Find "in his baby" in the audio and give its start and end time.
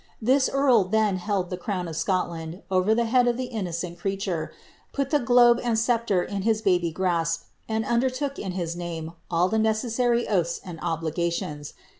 6.23-6.91